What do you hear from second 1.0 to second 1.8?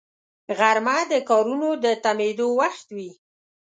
د کارونو